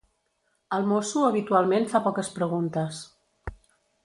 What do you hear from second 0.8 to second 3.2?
mosso habitualment fa poques preguntes.